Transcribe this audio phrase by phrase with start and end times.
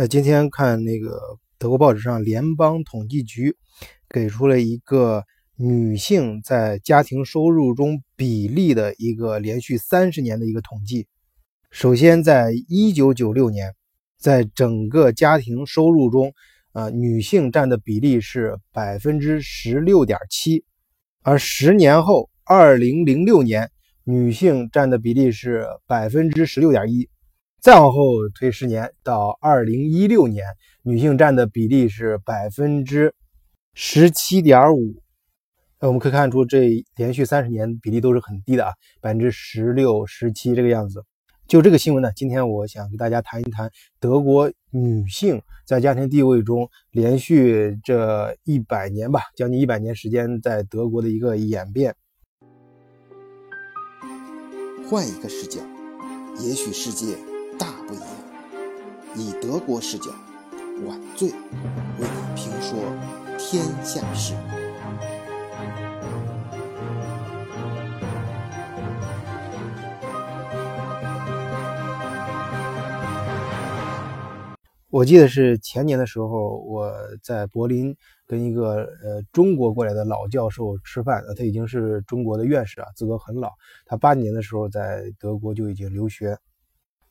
[0.00, 1.18] 那，今天看那个
[1.58, 3.56] 德国报纸上，联邦统计局
[4.08, 5.24] 给出了一个
[5.56, 11.08] 女性在家庭收入中比例的一个连续三十年的一个统计。
[11.72, 13.74] 首先，在一九九六年，
[14.16, 16.32] 在整个家庭收入中，
[16.74, 20.64] 呃，女性占的比例是百分之十六点七，
[21.22, 23.68] 而十年后，二零零六年，
[24.04, 27.08] 女性占的比例是百分之十六点一。
[27.60, 30.46] 再往后推十年，到二零一六年，
[30.82, 33.12] 女性占的比例是百分之
[33.74, 35.02] 十七点五。
[35.80, 41.04] 那，我们可以看出，这连续三十年比例都是很低的啊，百分之十六、十七这个样子。
[41.48, 43.68] 就这个新闻呢，今天我想给大家谈一谈
[43.98, 51.96] 德国女性在家庭地位中连续这一百年吧，将近一百年时间在德国的一个演变。
[54.88, 55.60] 换一个视角，
[56.40, 57.16] 也许世界。
[57.58, 58.06] 大不一样，
[59.16, 60.10] 以德国视角，
[60.86, 61.36] 晚醉为
[61.98, 62.78] 你评说
[63.36, 64.34] 天下事。
[74.90, 77.94] 我记得是前年的时候，我在柏林
[78.26, 83.50] 跟一个呃中国过来的老教授吃饭，他已经是中国的院士啊，资格很老。
[83.84, 86.38] 他八年的时候在德国就已经留学。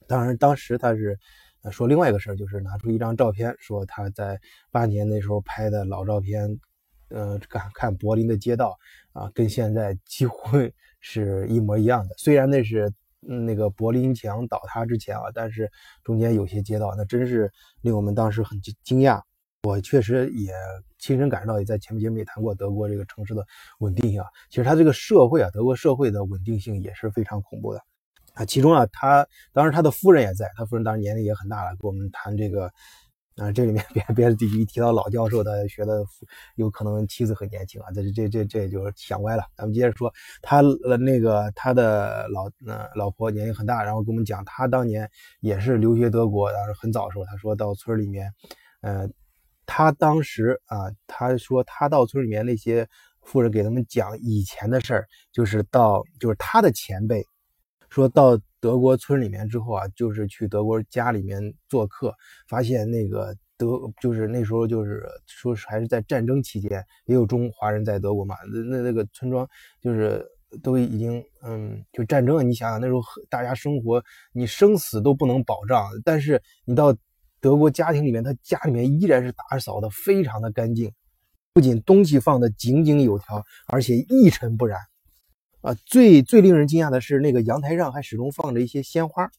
[0.07, 1.17] 当然，当时他是
[1.71, 4.39] 说另外一个事儿，就是拿出一张照片，说他在
[4.71, 6.59] 八年那时候拍的老照片，
[7.09, 8.77] 呃，看看柏林的街道
[9.11, 10.57] 啊，跟现在几乎
[11.01, 12.15] 是一模一样的。
[12.17, 15.69] 虽然那是那个柏林墙倒塌之前啊，但是
[16.03, 19.21] 中间有些街道，那真是令我们当时很惊惊讶。
[19.63, 20.53] 我确实也
[20.97, 23.45] 亲身感受到，也在前面节目也谈过德国这个城市的
[23.79, 24.27] 稳定性啊。
[24.49, 27.81] 其实它这个社会啊，德国社会的稳定性也是非常恐怖的。
[28.37, 32.71] 啊，其中啊，他当时他的夫人也在，他夫人当时年龄也很大了，跟我们谈这个，
[33.37, 36.05] 啊，这里面别别的一提到老教授，他学的
[36.53, 39.43] 有可能妻子很年轻啊，这这这这就是想歪了。
[39.57, 40.13] 咱们接着说，
[40.43, 45.09] 他呃那个他的老呃老婆年龄很大，然后跟我们讲，他当年
[45.39, 48.31] 也是留学德国，当时很早的时候，他说到村里面，
[48.81, 49.09] 呃，
[49.65, 52.87] 他当时啊，他说他到村里面那些
[53.23, 57.25] 富人给他们讲以前的事儿，就是到就是他的前辈。
[57.89, 62.13] 说到德国村里面之后啊，就是去德国家里面做客，
[62.47, 68.35] 发现那个德就是那时候就是说是还是在战争期间，也有中华人在德国嘛。
[68.51, 69.47] 那那那个村庄
[69.81, 70.25] 就是
[70.63, 76.95] 都已经嗯，就战争，你想想那时候大家生活，你生死都不能保障，但是你到
[77.39, 80.91] 德国家庭里面，他家里面依然是打扫的非常的干净，
[81.53, 84.79] 不仅东西放的井井有条，而且一尘不染。
[85.67, 89.29] 啊，最最令人惊讶的是，那个阳台上还始终放着一些鲜花，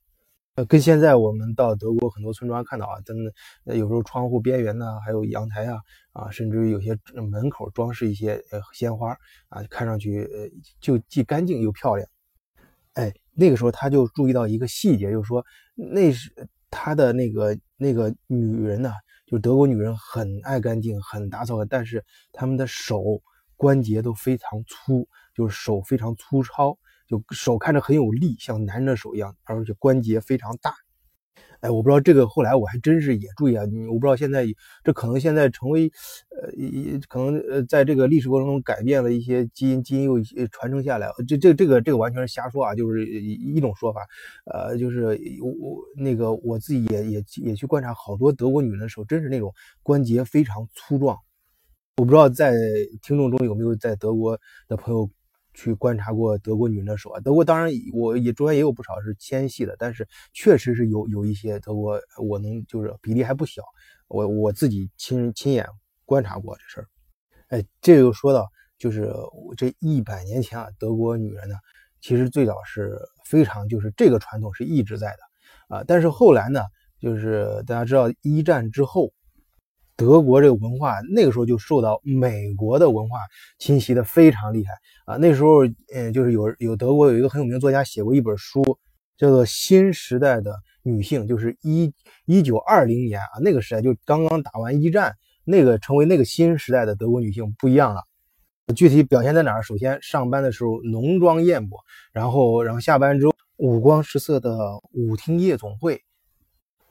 [0.57, 3.17] 呃，跟现在我们到德国很多村庄看到啊，真
[3.65, 5.81] 的，有时候窗户边缘呢，还有阳台啊，
[6.13, 9.17] 啊，甚至于有些门口装饰一些呃鲜花
[9.49, 10.51] 啊，看上去呃
[10.83, 12.07] 就既干净又漂亮。
[12.93, 15.43] 哎，那个时候他就注意到一个细节，就是说
[15.75, 16.31] 那是
[16.69, 18.93] 他的那个那个女人呢，
[19.27, 23.03] 就德国女人很爱干净，很打扫，但是他们的手
[23.57, 25.09] 关节都非常粗。
[25.39, 26.77] 就是手非常粗糙，
[27.07, 30.75] 就手看着很有力，像男人的手一样，而且关节非常大。
[31.61, 34.47] 哎，我不知道这个后来我还真是也注意啊，我不知道现在
[34.85, 35.91] 这可能现在成为，
[36.31, 40.21] 呃，可能呃，在这个历史过程中改变了一些基因，基因又
[40.53, 41.09] 传承下来。
[41.27, 44.07] 这这这个这个完全是瞎说啊，就是一种说法。
[44.45, 51.17] 呃，就是我我那个我自己也也也去观察好多德国女人的手，真是那种关节非常粗壮。
[51.97, 52.53] 我不知道在
[53.03, 54.39] 听众中有没有在德国
[54.69, 55.11] 的朋友。
[55.59, 63.61] 去观察过德国女人的手啊，德国当然我也中间也有不少是纤细的，但是确实是有有一些德国我能就是比例还不小，
[64.07, 65.67] 我我自己亲亲眼
[66.05, 66.87] 观察过这事儿。
[67.49, 68.49] 哎，这又说到
[68.79, 69.13] 就是
[69.47, 71.57] 我这一百年前啊，德国女人呢，
[72.01, 76.61] 其实最早是非常就是这个传统是一直在的啊，但是后来呢，
[77.01, 79.13] 就是大家知道一战之后。
[79.99, 83.19] 德国这个文化那个时候就受到美国的文化
[83.59, 84.73] 侵袭的非常厉害
[85.07, 85.17] 啊！
[85.17, 88.63] 那时候，嗯，就是有有德国有一个很有名作家写过一本书，
[89.17, 90.55] 叫做《新时代的
[90.85, 91.93] 女性》，就是一
[92.27, 98.01] 一九二零年啊，那个时代就刚刚打完一战，那个成为那个新时代的德国女性不一样了。
[98.77, 99.63] 具体表现在哪儿？
[99.63, 101.77] 首先，上班的时候浓妆艳抹，
[102.13, 104.57] 然后然后下班之后五光十色的
[104.93, 106.01] 舞厅夜总会。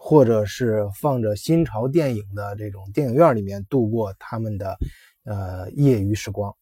[0.09, 4.77] 或者是放着新潮电影的这种电影院里面度过他们的
[5.25, 6.56] 呃业余时光。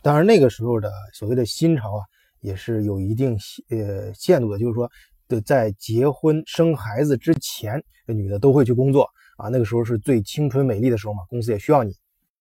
[0.00, 2.02] 当然，那个时候的所谓的新潮啊，
[2.40, 3.36] 也是有一定
[3.68, 4.90] 呃限度的，就是说
[5.28, 9.06] 的在结婚生孩子之前，这女的都会去工作
[9.36, 9.50] 啊。
[9.50, 11.92] 那个时候是最青春美丽的时候嘛，公司也需要你。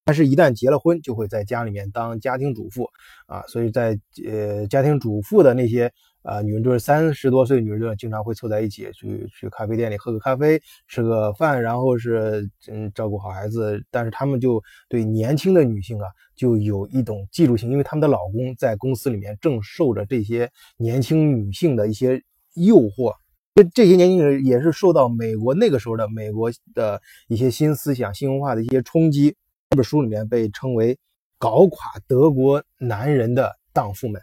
[0.06, 2.88] 但是，一旦结了婚，就会在家里面当家庭主妇
[3.26, 3.44] 啊。
[3.48, 5.92] 所以在呃家庭主妇的那些
[6.28, 13.82] 啊女人，就是三十多岁女人，就经常会凑在一起去去咖啡店里喝个咖啡，吃个饭，然后是嗯照顾好孩子。
[13.90, 22.22] 但是他们就对年轻的女性啊，就有一种嫉妒心，因为他们的老公在公司里面正受着这些年轻女性的一些
[22.56, 23.14] 诱惑。
[23.56, 29.36] 这这些年轻人也是受到美国那个时候的美国的一些新思想、新文化的一些冲击。
[29.70, 30.98] 这本书里面被称为
[31.40, 34.22] “搞垮德国男人的荡妇们”，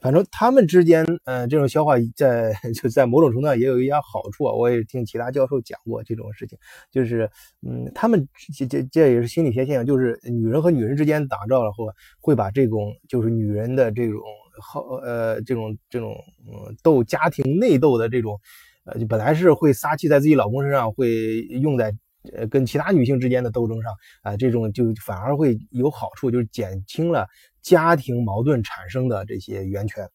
[0.00, 4.52] 反正他们之间，呃，这种消化在 就在某种程度上也有一点好处啊。
[4.54, 6.58] 我也听其他教授讲过这种事情，
[6.90, 7.30] 就是，
[7.66, 8.26] 嗯，他们
[8.56, 11.86] 这这这也是心理学现象，就是女人和女人之间打仗了后，
[12.20, 14.20] 会把这种就是女人的这种
[14.60, 16.14] 好呃这种这种
[16.46, 18.40] 嗯斗家庭内斗的这种，
[18.84, 21.94] 呃，本来是会撒气在自己老公身上，会用在。
[22.34, 27.26] 呃，跟其他女性之间的斗争上啊，这种就反而会有好处，就是减轻了
[27.62, 30.08] 家庭矛盾产生的这些源泉，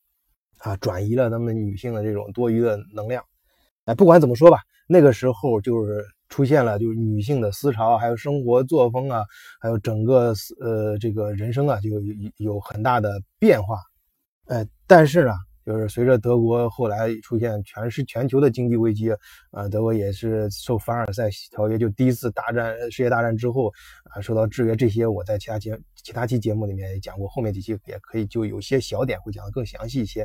[0.59, 3.23] 啊，转移了他们女性的这种多余的能量。
[3.85, 9.23] 哎，不管怎么说吧，那个时候就是出现了就是女性的思潮，还有生活作风啊，
[9.59, 12.01] 还有整个呃这个人生啊，就有
[12.37, 13.79] 有很大的变化。
[14.45, 15.31] 哎，但是呢。
[15.65, 19.11] 就是随着德国后来出现全是全球的经济危机，
[19.49, 23.73] 啊，德国也是受凡尔赛条约就第一次大战世界大战之后
[24.11, 30.21] 啊受到制约，这些我在其他节其他期节目里面也讲过，后面几期也可以就有些小点会讲的更详细一些，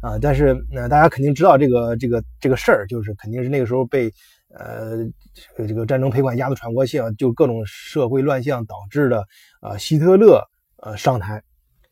[0.00, 4.08] 啊，但是那大家肯定知道这个这个这个事儿，就是肯定是那个时候被
[4.50, 4.98] 呃
[5.66, 9.26] 这个战争赔款压的喘不过气，就各种社会乱象导致的
[9.60, 10.40] 啊希特勒
[10.76, 11.42] 呃上台。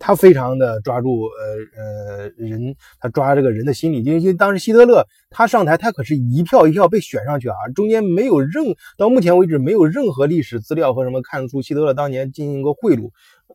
[0.05, 13.11] 他非常的抓住呃呃人，他抓这个人的心理，因为当时希特勒他上台，他可是一票一票被选上去啊，中间没有任到目前为止没有任何历史资料和什么看出希特勒当年进行过贿赂，
[13.47, 13.55] 呃，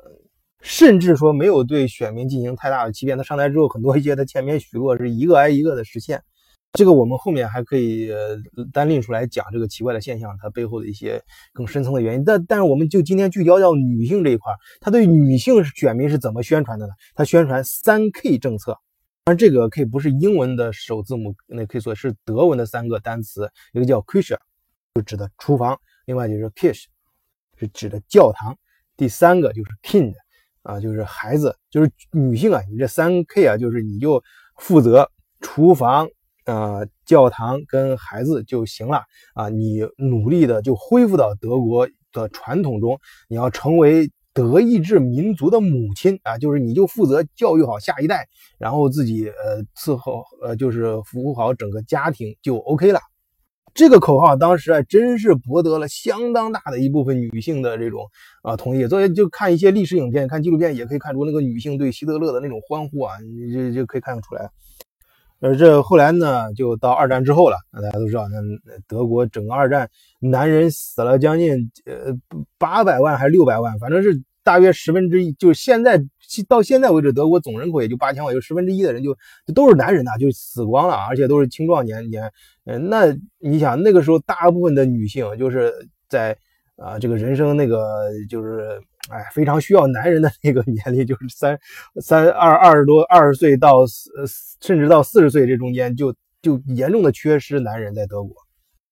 [0.61, 3.17] 甚至说没有对选民进行太大的欺骗。
[3.17, 6.23] 他上台之后，很多一些他前面许诺是一个挨一个的实现。
[6.77, 8.11] 这个我们后面还可以
[8.71, 11.19] 单拎出来讲这个奇怪的现象，它背后的一些
[11.51, 12.23] 更深层的原因。
[12.23, 16.93] 但但是我们就今天聚焦到女性这一块，他对女性选民是怎么宣传的呢？
[17.15, 18.73] 他宣传三 K 政策，
[19.23, 24.37] 当然这个 K 不是英文的首字母，那可以说是德文的三个单词，一个叫 Küche，
[24.93, 25.75] 就指的厨房；
[26.05, 26.83] 另外就是 Kish，
[27.55, 28.53] 是指的教堂；
[28.95, 30.13] 第三个就是 Kind，
[30.61, 34.23] 啊，就是孩子，就是女性啊，你这三 K 啊，就是你就
[34.57, 35.09] 负责
[35.41, 36.07] 厨房。
[36.47, 39.03] 呃，教堂跟孩子就行了
[39.35, 39.49] 啊！
[39.49, 42.97] 你努力的就恢复到德国的传统中，
[43.27, 46.37] 你要成为德意志民族的母亲啊！
[46.37, 48.27] 就是你就负责教育好下一代，
[48.57, 52.99] 然后自己呃伺候呃就是服务好整个家庭就 OK 了。
[53.73, 58.07] 这个口号当时啊，真是博得了相当大的一部分女性的这种
[58.41, 58.87] 啊同意。
[58.87, 64.49] 所以就看一些历史影片、看纪录片，也可以看出那个女性对希特勒的那种欢呼啊，你就就可以看得出来。
[65.39, 67.57] 而这后来呢，就到二战之后了。
[67.71, 68.37] 那大家都知道，那
[68.87, 69.89] 德国整个二战，
[70.19, 72.13] 男人死了将近呃
[72.57, 75.31] 八百万还是六百万，反正是大约十分之一。
[75.33, 76.03] 就现在
[76.47, 79.13] 到现在为止，德国总人口也就八千万，有十分之一的人就
[79.45, 82.31] 就都是男人呐，就死光了，而且都是青壮年年。
[82.65, 85.73] 嗯，那你想那个时候，大部分的女性就是
[86.09, 86.35] 在
[86.77, 88.81] 啊这个人生那个就是。
[89.09, 91.57] 哎，非常需要男人的那个年龄，就是三
[92.01, 94.11] 三二二十多二十岁到四
[94.61, 98.35] 甚至到四十岁这中间，就就严重的缺失男人在德国。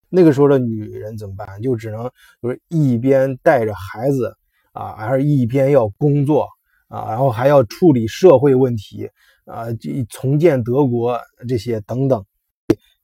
[0.10, 1.62] 那个时候的女人怎么办？
[1.62, 2.10] 就只能
[2.42, 4.34] 就是一边带着孩子
[4.72, 6.48] 啊，还是一边要工作
[6.88, 9.10] 啊，然后还要处理社会问题
[9.44, 9.66] 啊，
[10.10, 12.24] 重建德国这些等等。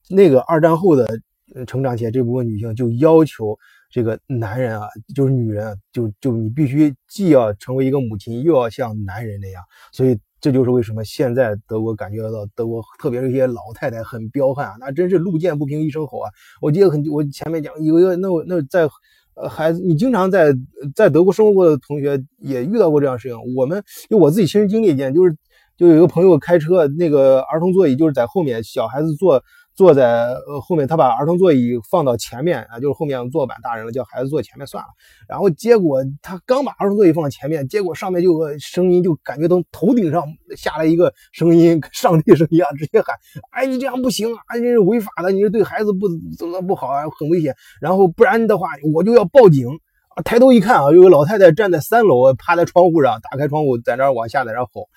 [0.10, 1.20] 那个二战后的
[1.68, 3.58] 成长起来这部分女性就要求。
[3.92, 9.62] 这个男人啊，就是女人啊，就就你必须既要成为一个母亲，又要像男人那样。
[9.92, 16.32] 所以这就是为什么现在德国感觉到德国，特别是一些老太太很彪悍啊，那真是路见不平一声吼啊。
[16.62, 18.88] 我记得很，我前面讲有一个那我那在
[19.34, 20.54] 呃孩子，你经常在
[20.96, 23.38] 在德国生活过的同学也遇到过这样事情。
[23.58, 25.36] 我们就我自己亲身经历一件，就是
[25.76, 29.44] 就有一个朋友开车，那个儿童座椅就是在后面，小孩子坐。
[29.74, 34.90] 坐在呃后面，他把儿童座椅放到前面啊，就是后面坐满大人了，叫孩子坐前面算了。
[35.28, 40.24] 然后结果他刚把儿童座椅放到前面，结果上面就个声音，就感觉从头顶上
[40.56, 43.16] 下来一个声音，上帝声音啊，直接喊
[43.52, 47.56] ：“哎，你这样不行啊，你是违法的，你是对孩子不怎么不好啊，很危险。
[47.80, 49.68] 然后不然的话，我就要报警
[50.16, 54.90] 啊！”抬头一看啊，有个老太太站在三楼，趴在窗户上，打开窗户在那儿往下在那吼。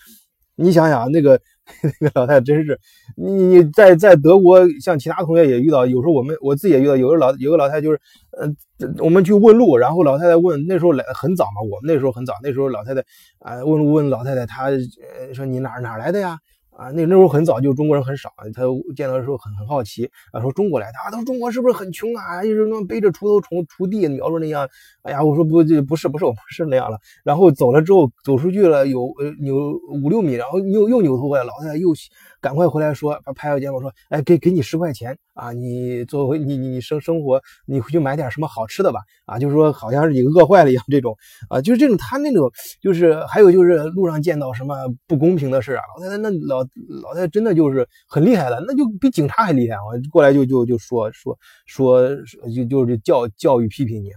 [0.56, 1.40] 你想想那个
[2.00, 2.78] 那个老太太真是，
[3.16, 8.00] 你你在在德国，像其他同学也遇到，有时候我们我自己也遇到，有个老有个老太太就是，
[8.38, 8.48] 呃，
[8.98, 13.02] 我们去问路，然后老太太问，那时候来很早嘛，我们那时候很早，那时候老太太
[13.40, 16.38] 啊问问老太太，她呃说你哪哪来的呀？
[16.76, 18.30] 啊，那那时候很早，就中国人很少。
[18.52, 18.62] 他
[18.96, 22.42] 见到的时候很很好奇啊，说中国来的啊，他说中国是不是很穷啊？
[22.44, 24.68] 一直那背着锄头锄锄地，描述那样。
[25.04, 26.98] 哎呀，我说不，这不是不是，我不是那样了。
[27.24, 29.54] 然后走了之后，走出去了有呃扭
[30.02, 31.90] 五六米，然后又又扭头过来，老太太又
[32.40, 39.00] 赶快回来说，拍拍肩膀说，哎，给给你十块钱啊，你作为你你你生生活，你回去买点什么好吃的吧。
[39.26, 41.14] 啊，就是说好像是你饿坏了一样这种
[41.50, 44.74] 啊，就是这种他那种就是还有就是路上见到什么
[45.06, 46.66] 不公平的事啊，老太太那老
[47.02, 49.84] 老太太真的就是很厉害的，那就比警察还厉害啊！
[50.10, 52.08] 过来就就就说说说
[52.54, 54.08] 就就是教教育批评你。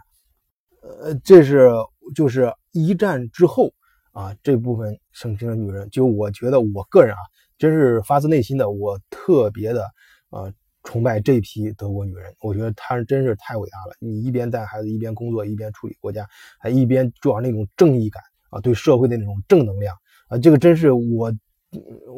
[1.02, 1.70] 呃，这是
[2.16, 3.72] 就是一战之后
[4.12, 7.20] 啊，这部分盛行的女人，就我觉得我个人啊，
[7.58, 9.86] 真是发自内心的，我特别的
[10.30, 10.52] 呃
[10.84, 12.34] 崇拜这批德国女人。
[12.42, 13.96] 我觉得她真是太伟大了。
[14.00, 16.28] 你一边带孩子，一边工作，一边处理国家，
[16.60, 19.96] 还一边主要那种正义感啊，对社会的那种正能量
[20.30, 21.32] 啊，这个真是我。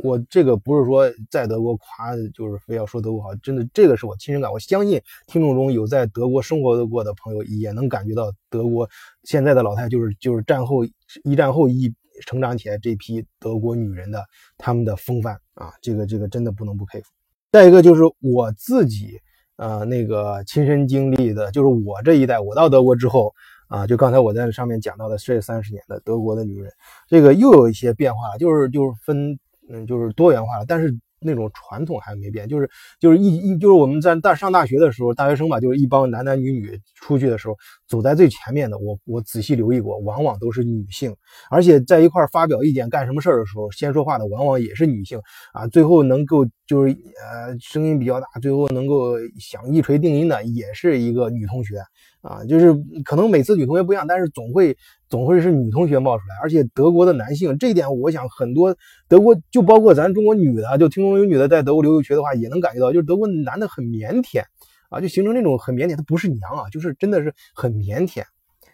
[0.03, 4.51] 我这个不是说在德国夸，就是非要说德国好，真的，这个是我亲身感。
[4.51, 8.87] 我相信听众中有在德国生活过的朋友，也能感觉到德国
[9.23, 10.85] 现在的老太就是就是战后
[11.23, 11.93] 一战后一
[12.27, 14.23] 成长起来这批德国女人的
[14.57, 17.09] 她们的风范啊，这个这个真的不能不佩服。
[17.51, 19.19] 再一个就是我自己
[19.57, 23.33] 呃那个亲身经历的，就是我这一代，我到德国之后。
[23.69, 26.69] 啊，就刚才我在上面讲到的这三十年的德国的女人，
[27.07, 37.55] 这个又有一些变化，就是就是分，嗯，就是多元化了，但是那种传统还没变，就是就是一一就是我们在大上大学的时候，大学生吧，就是一帮男男女女出去的时候，
[37.87, 41.15] 走在最前面的，我我仔细留意过，往往都是女性，
[41.51, 45.21] 而且在一块发表意见干什么事儿的时候，先说话的往往也是女性
[45.53, 51.81] 啊，最后能够就是呃声音比较大，最后能够想一锤定音的也是一个女同学。
[52.21, 52.73] 啊，就是
[53.05, 54.75] 可能每次女同学不一样，但是总会
[55.09, 58.75] 总会是女同学冒出来，而且德国的男性这一点，我想很多
[59.07, 64.43] 德国就包括咱中国女的，就听说有女的在德国留学的话，也能感觉到，就是德国男的很腼腆
[64.89, 68.21] 啊，就形成那种很腼腆，他不是娘啊，就是真的是很腼腆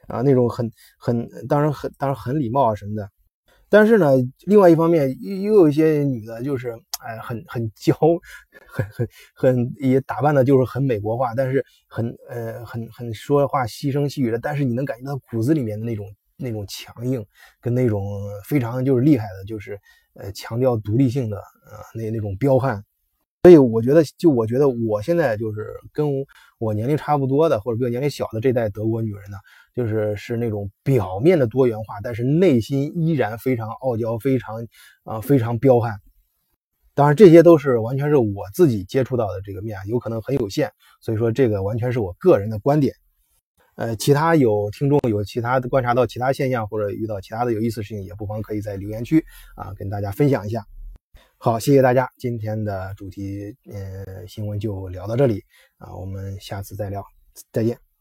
[0.07, 3.07] 啊，那种很很当然很当然很礼貌啊什么的。
[3.69, 4.11] 但是呢，
[4.45, 7.93] 另外一方面又又有一些女的，就是哎，很很娇，
[8.67, 16.05] 很很很也打扮的，就是很美国化，但是很呃很很说话细声细语的，但是你能感觉到骨子里面的那种
[16.37, 17.25] 那种强硬，
[17.59, 18.03] 跟那种
[18.45, 19.79] 非常就是厉害的，就是
[20.13, 22.83] 呃强调独立性的呃那那种彪悍。
[23.43, 26.07] 所以我觉得，就我觉得我现在就是跟
[26.57, 29.37] 我年龄差不多的，或者比我年龄小的这代德国女人呢。
[29.75, 34.65] 就是是那种表面的多元化，但是内心依然非常傲娇，非常
[35.03, 35.99] 啊非常彪悍。
[36.93, 42.93] 当然，这些都是完全是我自己接触到的这个面，有可能很有限，所以说这个完全是我个人的观点。
[43.75, 49.25] 呃，其他有听众有其他的观察到其他现象或者遇到其他的有意思事情，也不妨可以在留言区
[49.57, 50.63] 啊跟大家分享一下。
[51.37, 55.43] 好，谢谢大家，今天的主题嗯新闻就聊到这里
[55.77, 57.03] 啊，我们下次再聊，
[57.51, 57.94] 再见。